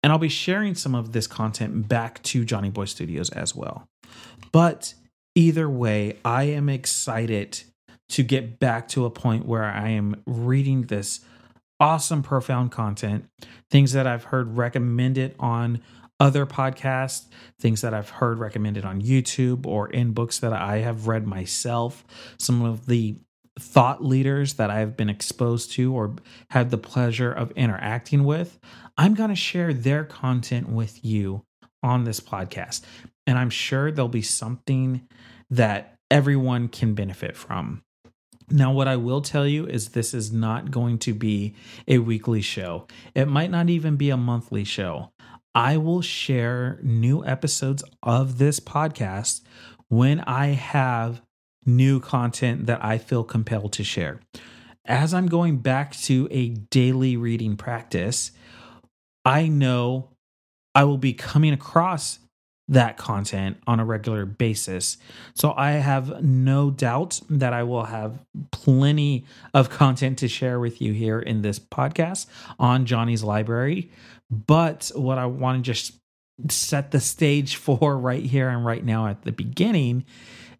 And 0.02 0.12
I'll 0.12 0.18
be 0.18 0.28
sharing 0.28 0.74
some 0.74 0.94
of 0.94 1.12
this 1.12 1.26
content 1.26 1.88
back 1.88 2.22
to 2.24 2.44
Johnny 2.44 2.70
Boy 2.70 2.84
Studios 2.84 3.30
as 3.30 3.54
well. 3.54 3.88
But 4.52 4.94
either 5.34 5.68
way, 5.68 6.18
I 6.24 6.44
am 6.44 6.68
excited 6.68 7.62
to 8.10 8.22
get 8.22 8.58
back 8.58 8.86
to 8.88 9.06
a 9.06 9.10
point 9.10 9.46
where 9.46 9.64
I 9.64 9.88
am 9.88 10.22
reading 10.26 10.82
this 10.82 11.20
awesome, 11.80 12.22
profound 12.22 12.70
content, 12.70 13.24
things 13.70 13.92
that 13.92 14.06
I've 14.06 14.24
heard 14.24 14.56
recommended 14.56 15.34
on 15.40 15.80
other 16.20 16.46
podcasts, 16.46 17.26
things 17.60 17.80
that 17.80 17.94
I've 17.94 18.10
heard 18.10 18.38
recommended 18.38 18.84
on 18.84 19.02
YouTube 19.02 19.66
or 19.66 19.88
in 19.88 20.12
books 20.12 20.38
that 20.38 20.52
I 20.52 20.78
have 20.78 21.08
read 21.08 21.26
myself, 21.26 22.04
some 22.38 22.62
of 22.62 22.86
the 22.86 23.16
thought 23.58 24.04
leaders 24.04 24.54
that 24.54 24.70
I've 24.70 24.96
been 24.96 25.10
exposed 25.10 25.72
to 25.72 25.94
or 25.94 26.16
had 26.50 26.70
the 26.70 26.78
pleasure 26.78 27.32
of 27.32 27.50
interacting 27.52 28.24
with. 28.24 28.58
I'm 28.96 29.14
going 29.14 29.30
to 29.30 29.36
share 29.36 29.72
their 29.72 30.04
content 30.04 30.68
with 30.68 31.04
you 31.04 31.44
on 31.82 32.04
this 32.04 32.20
podcast. 32.20 32.82
And 33.26 33.38
I'm 33.38 33.50
sure 33.50 33.90
there'll 33.90 34.08
be 34.08 34.22
something 34.22 35.06
that 35.50 35.98
everyone 36.10 36.68
can 36.68 36.94
benefit 36.94 37.36
from. 37.36 37.82
Now, 38.50 38.72
what 38.72 38.88
I 38.88 38.96
will 38.96 39.22
tell 39.22 39.46
you 39.46 39.66
is 39.66 39.90
this 39.90 40.12
is 40.12 40.30
not 40.30 40.70
going 40.70 40.98
to 40.98 41.14
be 41.14 41.54
a 41.88 41.98
weekly 41.98 42.42
show. 42.42 42.86
It 43.14 43.26
might 43.26 43.50
not 43.50 43.70
even 43.70 43.96
be 43.96 44.10
a 44.10 44.16
monthly 44.18 44.64
show. 44.64 45.12
I 45.54 45.76
will 45.76 46.02
share 46.02 46.78
new 46.82 47.24
episodes 47.24 47.84
of 48.02 48.38
this 48.38 48.58
podcast 48.58 49.42
when 49.88 50.20
I 50.20 50.48
have 50.48 51.22
new 51.64 52.00
content 52.00 52.66
that 52.66 52.84
I 52.84 52.98
feel 52.98 53.24
compelled 53.24 53.72
to 53.74 53.84
share. 53.84 54.20
As 54.84 55.14
I'm 55.14 55.26
going 55.26 55.58
back 55.58 55.96
to 56.02 56.28
a 56.30 56.48
daily 56.48 57.16
reading 57.16 57.56
practice, 57.56 58.32
I 59.24 59.48
know 59.48 60.10
I 60.74 60.84
will 60.84 60.98
be 60.98 61.12
coming 61.12 61.52
across 61.52 62.18
that 62.68 62.96
content 62.96 63.58
on 63.66 63.78
a 63.78 63.84
regular 63.84 64.24
basis. 64.24 64.96
So 65.34 65.52
I 65.56 65.72
have 65.72 66.22
no 66.22 66.70
doubt 66.70 67.20
that 67.28 67.52
I 67.52 67.62
will 67.62 67.84
have 67.84 68.18
plenty 68.52 69.26
of 69.52 69.68
content 69.68 70.18
to 70.18 70.28
share 70.28 70.58
with 70.58 70.80
you 70.80 70.92
here 70.92 71.20
in 71.20 71.42
this 71.42 71.58
podcast 71.58 72.26
on 72.58 72.86
Johnny's 72.86 73.22
Library. 73.22 73.90
But 74.30 74.90
what 74.94 75.18
I 75.18 75.26
want 75.26 75.64
to 75.64 75.72
just 75.72 75.94
set 76.50 76.90
the 76.90 77.00
stage 77.00 77.56
for 77.56 77.96
right 77.98 78.24
here 78.24 78.48
and 78.48 78.64
right 78.64 78.84
now 78.84 79.06
at 79.06 79.22
the 79.22 79.32
beginning 79.32 80.04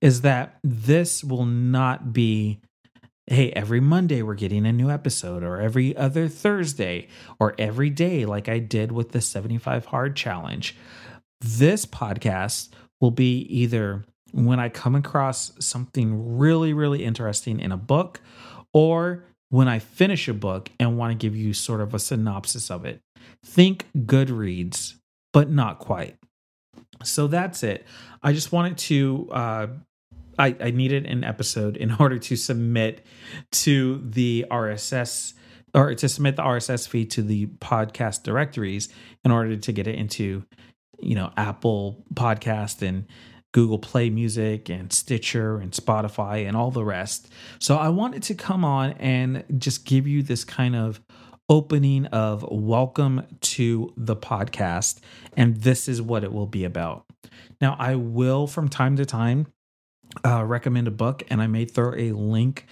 is 0.00 0.21
that 0.21 0.59
this 0.62 1.25
will 1.25 1.47
not 1.47 2.12
be 2.12 2.61
hey, 3.26 3.50
every 3.52 3.80
Monday 3.80 4.23
we're 4.23 4.35
getting 4.35 4.66
a 4.66 4.73
new 4.73 4.90
episode, 4.90 5.42
or 5.42 5.61
every 5.61 5.97
other 5.97 6.28
Thursday, 6.28 7.09
or 7.38 7.54
every 7.59 7.90
day, 7.90 8.26
like 8.26 8.49
I 8.49 8.59
did 8.59 8.92
with 8.92 9.12
the 9.12 9.21
75 9.21 9.87
Hard 9.87 10.14
Challenge. 10.14 10.76
This 11.40 11.87
podcast 11.87 12.71
will 13.00 13.11
be 13.11 13.38
either 13.49 14.04
when 14.33 14.61
I 14.61 14.68
come 14.68 14.94
across 14.94 15.52
something 15.59 16.37
really, 16.37 16.73
really 16.73 17.04
interesting 17.04 17.61
in 17.61 17.73
a 17.73 17.76
book, 17.76 18.21
or 18.73 19.25
when 19.49 19.68
I 19.68 19.78
finish 19.78 20.28
a 20.28 20.35
book 20.35 20.71
and 20.80 20.99
want 20.99 21.12
to 21.12 21.14
give 21.14 21.37
you 21.37 21.54
sort 21.54 21.80
of 21.80 21.94
a 21.94 21.99
synopsis 21.99 22.71
of 22.71 22.85
it. 22.85 23.00
Think 23.44 23.86
Goodreads, 23.96 24.94
but 25.32 25.50
not 25.50 25.78
quite. 25.78 26.16
So 27.02 27.26
that's 27.26 27.62
it. 27.62 27.86
I 28.22 28.32
just 28.32 28.52
wanted 28.52 28.78
to 28.78 29.28
uh, 29.32 29.66
I, 30.38 30.56
I, 30.60 30.70
needed 30.70 31.06
an 31.06 31.24
episode 31.24 31.76
in 31.76 31.92
order 32.00 32.18
to 32.18 32.36
submit 32.36 33.04
to 33.52 34.02
the 34.04 34.46
RSS 34.50 35.34
or 35.74 35.94
to 35.94 36.08
submit 36.08 36.36
the 36.36 36.42
RSS 36.42 36.88
feed 36.88 37.10
to 37.12 37.22
the 37.22 37.46
podcast 37.46 38.22
directories 38.22 38.88
in 39.24 39.30
order 39.30 39.56
to 39.56 39.72
get 39.72 39.86
it 39.86 39.96
into 39.96 40.44
you 41.00 41.14
know, 41.14 41.32
Apple 41.36 42.04
Podcast 42.14 42.86
and 42.86 43.06
Google 43.52 43.78
Play 43.78 44.10
Music 44.10 44.68
and 44.68 44.92
Stitcher 44.92 45.58
and 45.58 45.72
Spotify 45.72 46.46
and 46.46 46.56
all 46.56 46.70
the 46.70 46.84
rest. 46.84 47.28
So 47.60 47.76
I 47.76 47.88
wanted 47.88 48.22
to 48.24 48.34
come 48.34 48.64
on 48.64 48.92
and 48.92 49.44
just 49.58 49.84
give 49.84 50.06
you 50.06 50.22
this 50.22 50.44
kind 50.44 50.74
of 50.74 51.00
opening 51.48 52.06
of 52.06 52.44
welcome 52.50 53.26
to 53.40 53.92
the 53.96 54.16
podcast. 54.16 55.00
And 55.36 55.56
this 55.58 55.88
is 55.88 56.00
what 56.00 56.24
it 56.24 56.32
will 56.32 56.46
be 56.46 56.64
about. 56.64 57.04
Now, 57.60 57.76
I 57.78 57.96
will 57.96 58.46
from 58.46 58.68
time 58.68 58.96
to 58.96 59.04
time 59.04 59.46
uh, 60.24 60.44
recommend 60.44 60.88
a 60.88 60.92
book, 60.92 61.22
and 61.28 61.42
I 61.42 61.46
may 61.46 61.64
throw 61.64 61.94
a 61.94 62.12
link 62.12 62.66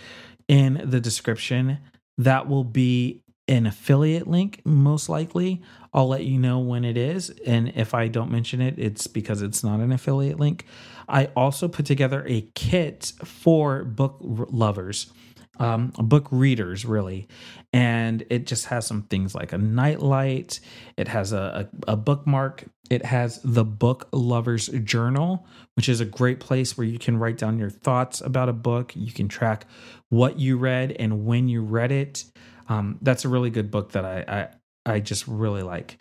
in 0.49 0.81
the 0.85 1.01
description 1.01 1.79
that 2.19 2.49
will 2.49 2.65
be 2.65 3.23
an 3.49 3.67
affiliate 3.67 4.29
link, 4.29 4.61
most 4.65 5.09
likely. 5.09 5.61
I'll 5.93 6.09
let 6.09 6.25
you 6.25 6.39
know 6.39 6.61
when 6.61 6.85
it 6.85 6.97
is. 6.97 7.31
And 7.47 7.73
if 7.75 7.93
I 7.93 8.09
don't 8.09 8.31
mention 8.31 8.61
it, 8.61 8.79
it's 8.79 9.07
because 9.07 9.43
it's 9.43 9.65
not 9.65 9.81
an 9.81 9.93
affiliate 9.93 10.39
link. 10.39 10.65
I 11.09 11.27
also 11.37 11.69
put 11.69 11.85
together 11.85 12.25
a 12.27 12.43
kit 12.55 13.13
for 13.25 13.85
book 13.85 14.19
lovers, 14.21 15.13
um, 15.59 15.93
book 15.99 16.29
readers, 16.31 16.85
really. 16.85 17.29
And 17.73 18.25
it 18.31 18.47
just 18.47 18.67
has 18.67 18.87
some 18.87 19.03
things 19.03 19.35
like 19.35 19.53
a 19.53 19.59
nightlight, 19.59 20.61
it 20.97 21.09
has 21.09 21.33
a, 21.33 21.69
a, 21.87 21.93
a 21.93 21.97
bookmark, 21.97 22.65
it 22.91 23.05
has 23.05 23.41
the 23.43 23.65
book 23.65 24.09
lovers 24.13 24.69
journal, 24.69 25.47
which 25.77 25.89
is 25.89 26.01
a 26.01 26.05
great 26.05 26.41
place 26.41 26.77
where 26.77 26.87
you 26.87 26.99
can 26.99 27.17
write 27.17 27.39
down 27.39 27.59
your 27.59 27.71
thoughts 27.71 28.21
about 28.21 28.49
a 28.49 28.53
book. 28.53 28.93
You 28.95 29.13
can 29.13 29.29
track 29.29 29.67
what 30.11 30.39
you 30.39 30.59
read 30.59 30.93
and 30.93 31.25
when 31.25 31.49
you 31.49 31.63
read 31.63 31.91
it. 31.93 32.25
Um, 32.69 32.99
that's 33.01 33.25
a 33.25 33.29
really 33.29 33.51
good 33.51 33.71
book 33.71 33.93
that 33.93 34.05
I, 34.05 34.25
I 34.29 34.95
I 34.95 35.01
just 35.01 35.27
really 35.27 35.63
like. 35.63 35.99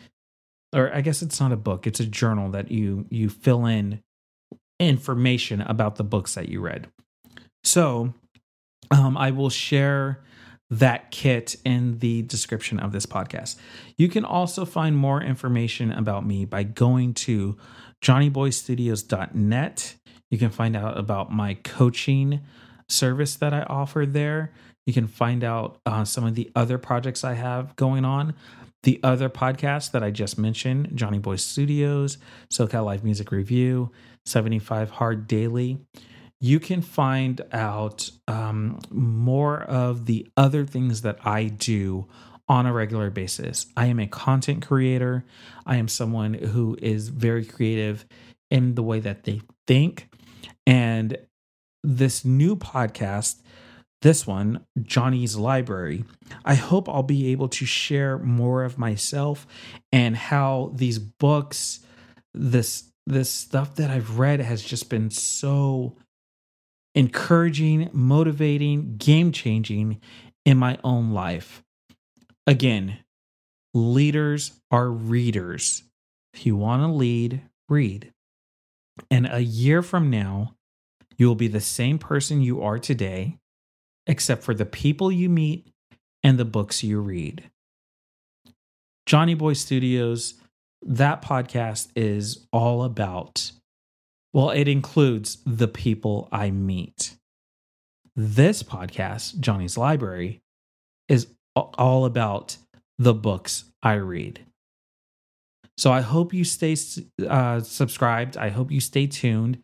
Or 0.74 0.92
I 0.94 1.00
guess 1.00 1.22
it's 1.22 1.40
not 1.40 1.52
a 1.52 1.56
book; 1.56 1.86
it's 1.86 2.00
a 2.00 2.06
journal 2.06 2.50
that 2.50 2.70
you 2.70 3.06
you 3.10 3.28
fill 3.28 3.66
in 3.66 4.02
information 4.78 5.60
about 5.60 5.96
the 5.96 6.04
books 6.04 6.34
that 6.34 6.48
you 6.48 6.60
read. 6.60 6.88
So, 7.64 8.14
um, 8.92 9.16
I 9.16 9.30
will 9.30 9.50
share 9.50 10.22
that 10.70 11.10
kit 11.10 11.56
in 11.64 11.98
the 11.98 12.22
description 12.22 12.78
of 12.78 12.92
this 12.92 13.04
podcast. 13.04 13.56
You 13.96 14.08
can 14.08 14.24
also 14.24 14.64
find 14.64 14.96
more 14.96 15.22
information 15.22 15.92
about 15.92 16.26
me 16.26 16.44
by 16.44 16.62
going 16.62 17.12
to 17.14 17.58
johnnyboystudios.net. 18.00 19.94
You 20.30 20.38
can 20.38 20.50
find 20.50 20.74
out 20.74 20.96
about 20.96 21.30
my 21.30 21.54
coaching 21.62 22.40
service 22.88 23.36
that 23.36 23.52
I 23.52 23.64
offer 23.64 24.06
there. 24.06 24.52
You 24.86 24.94
can 24.94 25.06
find 25.06 25.44
out 25.44 25.78
uh, 25.84 26.04
some 26.04 26.24
of 26.24 26.34
the 26.34 26.50
other 26.56 26.78
projects 26.78 27.22
I 27.22 27.34
have 27.34 27.76
going 27.76 28.04
on. 28.04 28.34
The 28.82 28.98
other 29.04 29.28
podcasts 29.28 29.90
that 29.92 30.02
I 30.02 30.10
just 30.10 30.38
mentioned 30.38 30.90
Johnny 30.94 31.18
Boy 31.18 31.36
Studios, 31.36 32.18
SoCal 32.50 32.86
Live 32.86 33.04
Music 33.04 33.30
Review, 33.30 33.92
75 34.24 34.90
Hard 34.90 35.28
Daily. 35.28 35.78
You 36.42 36.58
can 36.58 36.82
find 36.82 37.40
out 37.52 38.10
um, 38.26 38.80
more 38.90 39.62
of 39.62 40.06
the 40.06 40.26
other 40.36 40.66
things 40.66 41.02
that 41.02 41.24
I 41.24 41.44
do 41.44 42.08
on 42.48 42.66
a 42.66 42.72
regular 42.72 43.10
basis. 43.10 43.66
I 43.76 43.86
am 43.86 44.00
a 44.00 44.08
content 44.08 44.66
creator. 44.66 45.24
I 45.64 45.76
am 45.76 45.86
someone 45.86 46.34
who 46.34 46.76
is 46.82 47.10
very 47.10 47.44
creative 47.44 48.04
in 48.50 48.74
the 48.74 48.82
way 48.82 48.98
that 48.98 49.22
they 49.22 49.40
think. 49.68 50.08
And 50.66 51.16
this 51.84 52.24
new 52.24 52.56
podcast 52.56 53.40
this 54.02 54.26
one, 54.26 54.66
Johnny's 54.82 55.36
Library. 55.36 56.04
I 56.44 56.56
hope 56.56 56.88
I'll 56.88 57.04
be 57.04 57.28
able 57.28 57.48
to 57.50 57.64
share 57.64 58.18
more 58.18 58.64
of 58.64 58.76
myself 58.76 59.46
and 59.92 60.16
how 60.16 60.72
these 60.74 60.98
books, 60.98 61.78
this 62.34 62.90
this 63.06 63.30
stuff 63.30 63.76
that 63.76 63.90
I've 63.90 64.18
read 64.18 64.40
has 64.40 64.62
just 64.62 64.88
been 64.88 65.10
so 65.10 65.96
encouraging, 66.94 67.90
motivating, 67.92 68.96
game 68.96 69.32
changing 69.32 70.00
in 70.44 70.58
my 70.58 70.78
own 70.84 71.12
life. 71.12 71.62
Again, 72.46 72.98
leaders 73.74 74.52
are 74.70 74.90
readers. 74.90 75.84
If 76.34 76.46
you 76.46 76.56
want 76.56 76.82
to 76.82 76.88
lead, 76.88 77.42
read. 77.68 78.12
And 79.10 79.28
a 79.30 79.40
year 79.40 79.82
from 79.82 80.10
now, 80.10 80.54
you 81.16 81.26
will 81.26 81.34
be 81.34 81.48
the 81.48 81.60
same 81.60 81.98
person 81.98 82.42
you 82.42 82.62
are 82.62 82.78
today, 82.78 83.38
except 84.06 84.42
for 84.42 84.54
the 84.54 84.66
people 84.66 85.12
you 85.12 85.28
meet 85.28 85.68
and 86.22 86.38
the 86.38 86.44
books 86.44 86.82
you 86.82 87.00
read. 87.00 87.50
Johnny 89.06 89.34
Boy 89.34 89.52
Studios, 89.54 90.34
that 90.82 91.22
podcast 91.22 91.88
is 91.94 92.46
all 92.52 92.82
about, 92.84 93.52
well, 94.32 94.50
it 94.50 94.68
includes 94.68 95.38
the 95.44 95.68
people 95.68 96.28
I 96.32 96.50
meet. 96.50 97.16
This 98.16 98.62
podcast, 98.62 99.40
Johnny's 99.40 99.76
Library, 99.76 100.42
is 101.08 101.28
all 101.54 102.04
about 102.04 102.56
the 102.98 103.14
books 103.14 103.64
I 103.82 103.94
read. 103.94 104.44
So 105.76 105.92
I 105.92 106.00
hope 106.00 106.32
you 106.34 106.44
stay 106.44 106.76
uh, 107.26 107.60
subscribed. 107.60 108.36
I 108.36 108.50
hope 108.50 108.70
you 108.70 108.80
stay 108.80 109.06
tuned. 109.06 109.58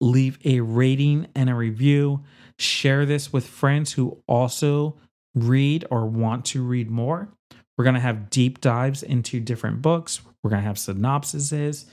Leave 0.00 0.38
a 0.44 0.60
rating 0.60 1.28
and 1.34 1.48
a 1.48 1.54
review. 1.54 2.24
Share 2.58 3.06
this 3.06 3.32
with 3.32 3.46
friends 3.46 3.92
who 3.92 4.22
also 4.26 4.96
read 5.34 5.84
or 5.90 6.06
want 6.06 6.44
to 6.46 6.62
read 6.62 6.90
more. 6.90 7.28
We're 7.76 7.84
going 7.84 7.94
to 7.94 8.00
have 8.00 8.30
deep 8.30 8.60
dives 8.60 9.02
into 9.02 9.38
different 9.38 9.82
books. 9.82 10.20
We're 10.42 10.50
going 10.50 10.62
to 10.62 10.66
have 10.66 10.76
synopsises. 10.76 11.84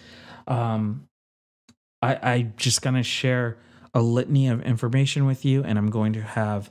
Um, 0.47 1.07
I, 2.03 2.33
I'm 2.33 2.53
just 2.57 2.81
going 2.81 2.95
to 2.95 3.03
share 3.03 3.57
a 3.93 4.01
litany 4.01 4.49
of 4.49 4.61
information 4.61 5.25
with 5.25 5.45
you, 5.45 5.63
and 5.63 5.77
I'm 5.77 5.89
going 5.89 6.13
to 6.13 6.21
have 6.21 6.69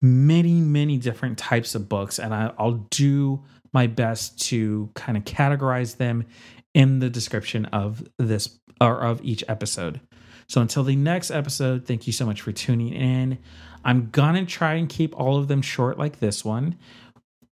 many, 0.00 0.60
many 0.60 0.96
different 0.96 1.38
types 1.38 1.74
of 1.74 1.88
books, 1.88 2.18
and 2.18 2.32
I, 2.32 2.52
I'll 2.56 2.86
do 2.90 3.42
my 3.72 3.86
best 3.86 4.40
to 4.48 4.90
kind 4.94 5.18
of 5.18 5.24
categorize 5.24 5.96
them 5.96 6.24
in 6.72 7.00
the 7.00 7.10
description 7.10 7.64
of 7.66 8.06
this 8.18 8.58
or 8.80 9.00
of 9.00 9.20
each 9.24 9.42
episode. 9.48 10.00
So 10.46 10.60
until 10.60 10.84
the 10.84 10.96
next 10.96 11.30
episode, 11.30 11.86
thank 11.86 12.06
you 12.06 12.12
so 12.12 12.24
much 12.26 12.40
for 12.40 12.52
tuning 12.52 12.92
in. 12.92 13.38
I'm 13.84 14.10
gonna 14.10 14.46
try 14.46 14.74
and 14.74 14.88
keep 14.88 15.18
all 15.18 15.38
of 15.38 15.48
them 15.48 15.62
short 15.62 15.98
like 15.98 16.20
this 16.20 16.44
one. 16.44 16.76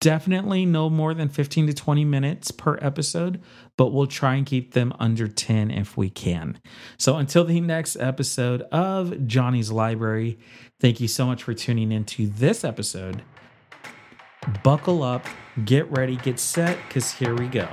Definitely 0.01 0.65
no 0.65 0.89
more 0.89 1.13
than 1.13 1.29
15 1.29 1.67
to 1.67 1.73
20 1.73 2.05
minutes 2.05 2.49
per 2.49 2.79
episode, 2.81 3.39
but 3.77 3.93
we'll 3.93 4.07
try 4.07 4.33
and 4.33 4.47
keep 4.47 4.73
them 4.73 4.91
under 4.99 5.27
10 5.27 5.69
if 5.69 5.95
we 5.95 6.09
can. 6.09 6.59
So 6.97 7.17
until 7.17 7.45
the 7.45 7.61
next 7.61 7.97
episode 7.97 8.63
of 8.71 9.27
Johnny's 9.27 9.71
Library, 9.71 10.39
thank 10.79 10.99
you 11.01 11.07
so 11.07 11.27
much 11.27 11.43
for 11.43 11.53
tuning 11.53 11.91
into 11.91 12.25
this 12.25 12.63
episode. 12.63 13.21
Buckle 14.63 15.03
up, 15.03 15.23
get 15.65 15.89
ready, 15.91 16.15
get 16.15 16.39
set, 16.39 16.79
because 16.87 17.11
here 17.11 17.35
we 17.35 17.47
go. 17.47 17.69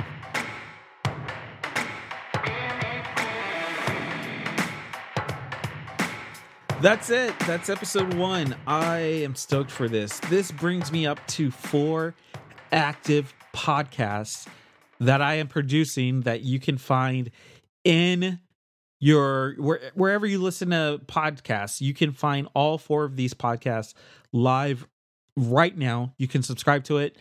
That's 6.81 7.11
it. 7.11 7.37
That's 7.41 7.69
episode 7.69 8.15
one. 8.15 8.55
I 8.65 8.99
am 8.99 9.35
stoked 9.35 9.71
for 9.71 9.89
this. 9.89 10.21
This 10.31 10.53
brings 10.53 10.93
me 10.93 11.09
up 11.09 11.19
to 11.27 11.51
four 11.51 12.15
active 12.71 13.35
podcasts 13.53 14.47
that 15.01 15.21
I 15.21 15.35
am 15.35 15.49
producing 15.49 16.21
that 16.21 16.43
you 16.43 16.61
can 16.61 16.79
find 16.79 17.33
in 17.83 18.39
your 19.01 19.55
where, 19.59 19.91
wherever 19.95 20.25
you 20.25 20.41
listen 20.41 20.71
to 20.71 21.01
podcasts. 21.07 21.81
You 21.81 21.95
can 21.95 22.13
find 22.13 22.47
all 22.55 22.79
four 22.79 23.03
of 23.03 23.17
these 23.17 23.35
podcasts 23.35 23.95
live 24.33 24.87
right 25.37 25.77
now. 25.77 26.15
You 26.17 26.29
can 26.29 26.45
subscribe 26.45 26.85
to 26.85 26.99
it. 26.99 27.17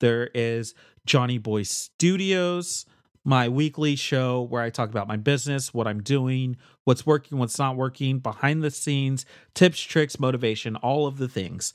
There 0.00 0.30
is 0.34 0.72
Johnny 1.04 1.36
Boy 1.36 1.64
Studios 1.64 2.86
my 3.24 3.48
weekly 3.48 3.96
show 3.96 4.42
where 4.42 4.62
I 4.62 4.70
talk 4.70 4.90
about 4.90 5.08
my 5.08 5.16
business, 5.16 5.72
what 5.72 5.86
I'm 5.86 6.02
doing, 6.02 6.56
what's 6.84 7.06
working, 7.06 7.38
what's 7.38 7.58
not 7.58 7.76
working, 7.76 8.18
behind 8.18 8.62
the 8.62 8.70
scenes, 8.70 9.24
tips, 9.54 9.80
tricks, 9.80 10.18
motivation, 10.18 10.76
all 10.76 11.06
of 11.06 11.18
the 11.18 11.28
things. 11.28 11.72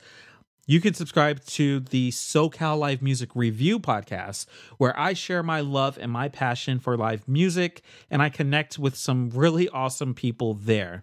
You 0.66 0.82
can 0.82 0.92
subscribe 0.92 1.42
to 1.46 1.80
the 1.80 2.10
SoCal 2.10 2.78
Live 2.78 3.00
Music 3.00 3.30
Review 3.34 3.80
podcast, 3.80 4.44
where 4.76 4.98
I 5.00 5.14
share 5.14 5.42
my 5.42 5.62
love 5.62 5.96
and 5.98 6.12
my 6.12 6.28
passion 6.28 6.78
for 6.78 6.94
live 6.94 7.26
music, 7.26 7.80
and 8.10 8.20
I 8.20 8.28
connect 8.28 8.78
with 8.78 8.94
some 8.94 9.30
really 9.30 9.70
awesome 9.70 10.12
people 10.12 10.52
there. 10.52 11.02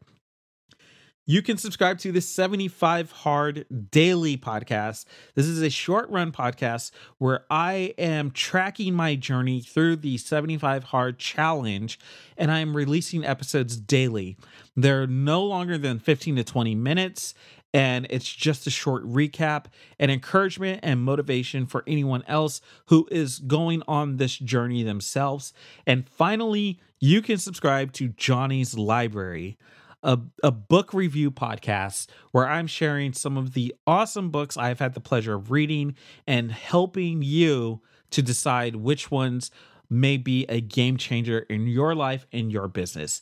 You 1.27 1.41
can 1.41 1.57
subscribe 1.57 1.97
to 1.99 2.11
the 2.11 2.21
75 2.21 3.11
Hard 3.11 3.65
Daily 3.89 4.37
podcast. 4.37 5.05
This 5.33 5.47
is 5.47 5.59
a 5.59 5.71
short 5.71 6.07
run 6.11 6.31
podcast 6.31 6.91
where 7.17 7.45
I 7.49 7.95
am 7.97 8.29
tracking 8.29 8.93
my 8.93 9.15
journey 9.15 9.61
through 9.61 9.95
the 9.95 10.19
75 10.19 10.83
Hard 10.83 11.17
Challenge 11.17 11.97
and 12.37 12.51
I 12.51 12.59
am 12.59 12.77
releasing 12.77 13.25
episodes 13.25 13.75
daily. 13.75 14.37
They're 14.75 15.07
no 15.07 15.43
longer 15.43 15.79
than 15.79 15.97
15 15.97 16.35
to 16.35 16.43
20 16.43 16.75
minutes 16.75 17.33
and 17.73 18.05
it's 18.11 18.31
just 18.31 18.67
a 18.67 18.69
short 18.69 19.03
recap 19.03 19.65
and 19.97 20.11
encouragement 20.11 20.81
and 20.83 21.01
motivation 21.01 21.65
for 21.65 21.83
anyone 21.87 22.23
else 22.27 22.61
who 22.89 23.07
is 23.09 23.39
going 23.39 23.81
on 23.87 24.17
this 24.17 24.37
journey 24.37 24.83
themselves. 24.83 25.53
And 25.87 26.07
finally, 26.07 26.79
you 26.99 27.23
can 27.23 27.39
subscribe 27.39 27.93
to 27.93 28.09
Johnny's 28.09 28.77
Library 28.77 29.57
a, 30.05 30.19
a 30.43 30.51
book 30.51 30.93
review 30.93 31.31
podcast 31.31 32.07
where 32.31 32.47
I'm 32.47 32.67
sharing 32.67 33.11
some 33.11 33.37
of 33.37 33.53
the 33.53 33.75
awesome 33.85 34.29
books 34.29 34.55
I've 34.55 34.79
had 34.79 34.93
the 34.93 35.01
pleasure 35.01 35.33
of 35.33 35.51
reading 35.51 35.95
and 36.25 36.51
helping 36.51 37.21
you 37.23 37.81
to 38.11 38.21
decide 38.21 38.77
which 38.77 39.11
ones 39.11 39.51
may 39.89 40.17
be 40.17 40.45
a 40.47 40.61
game 40.61 40.97
changer 40.97 41.39
in 41.39 41.67
your 41.67 41.95
life 41.95 42.25
and 42.31 42.51
your 42.51 42.67
business. 42.67 43.19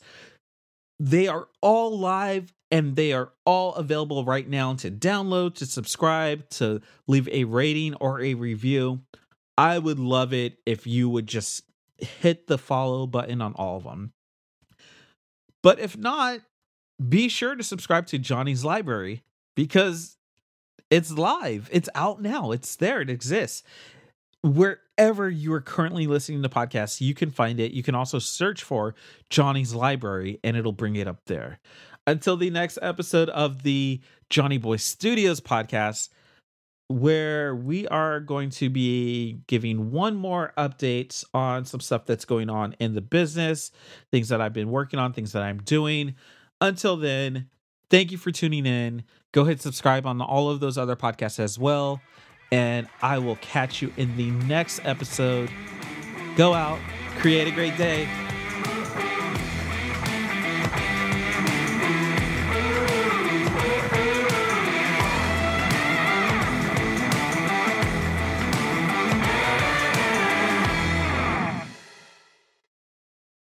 They 1.00 1.26
are 1.26 1.48
all 1.60 1.98
live 1.98 2.52
and 2.70 2.96
they 2.96 3.12
are 3.12 3.32
all 3.44 3.74
available 3.74 4.24
right 4.24 4.48
now 4.48 4.74
to 4.74 4.90
download, 4.90 5.54
to 5.56 5.66
subscribe, 5.66 6.48
to 6.50 6.80
leave 7.06 7.28
a 7.28 7.44
rating 7.44 7.94
or 7.94 8.20
a 8.20 8.34
review. 8.34 9.00
I 9.56 9.78
would 9.78 9.98
love 9.98 10.32
it 10.32 10.58
if 10.66 10.86
you 10.86 11.08
would 11.08 11.26
just 11.26 11.62
hit 11.98 12.46
the 12.46 12.58
follow 12.58 13.06
button 13.06 13.40
on 13.40 13.54
all 13.54 13.78
of 13.78 13.84
them. 13.84 14.12
But 15.62 15.78
if 15.78 15.96
not, 15.96 16.40
be 17.08 17.28
sure 17.28 17.54
to 17.54 17.62
subscribe 17.62 18.06
to 18.08 18.18
Johnny's 18.18 18.64
Library 18.64 19.22
because 19.54 20.16
it's 20.90 21.10
live. 21.10 21.68
It's 21.72 21.88
out 21.94 22.22
now. 22.22 22.52
It's 22.52 22.76
there. 22.76 23.00
It 23.00 23.10
exists. 23.10 23.62
Wherever 24.42 25.28
you 25.28 25.52
are 25.54 25.60
currently 25.60 26.06
listening 26.06 26.42
to 26.42 26.48
podcasts, 26.48 27.00
you 27.00 27.14
can 27.14 27.30
find 27.30 27.58
it. 27.58 27.72
You 27.72 27.82
can 27.82 27.94
also 27.94 28.18
search 28.18 28.62
for 28.62 28.94
Johnny's 29.30 29.74
Library 29.74 30.38
and 30.44 30.56
it'll 30.56 30.72
bring 30.72 30.96
it 30.96 31.08
up 31.08 31.24
there. 31.26 31.58
Until 32.06 32.36
the 32.36 32.50
next 32.50 32.78
episode 32.82 33.30
of 33.30 33.62
the 33.62 34.00
Johnny 34.28 34.58
Boy 34.58 34.76
Studios 34.76 35.40
podcast, 35.40 36.10
where 36.88 37.56
we 37.56 37.88
are 37.88 38.20
going 38.20 38.50
to 38.50 38.68
be 38.68 39.40
giving 39.46 39.90
one 39.90 40.14
more 40.14 40.52
update 40.58 41.24
on 41.32 41.64
some 41.64 41.80
stuff 41.80 42.04
that's 42.04 42.26
going 42.26 42.50
on 42.50 42.76
in 42.78 42.94
the 42.94 43.00
business, 43.00 43.70
things 44.12 44.28
that 44.28 44.42
I've 44.42 44.52
been 44.52 44.70
working 44.70 44.98
on, 44.98 45.12
things 45.14 45.32
that 45.32 45.42
I'm 45.42 45.62
doing. 45.62 46.14
Until 46.64 46.96
then, 46.96 47.50
thank 47.90 48.10
you 48.10 48.16
for 48.16 48.30
tuning 48.30 48.64
in. 48.64 49.04
Go 49.32 49.44
hit 49.44 49.60
subscribe 49.60 50.06
on 50.06 50.22
all 50.22 50.48
of 50.48 50.60
those 50.60 50.78
other 50.78 50.96
podcasts 50.96 51.38
as 51.38 51.58
well. 51.58 52.00
And 52.50 52.88
I 53.02 53.18
will 53.18 53.36
catch 53.36 53.82
you 53.82 53.92
in 53.98 54.16
the 54.16 54.30
next 54.30 54.80
episode. 54.82 55.50
Go 56.36 56.54
out, 56.54 56.78
create 57.18 57.46
a 57.46 57.50
great 57.50 57.76
day. 57.76 58.08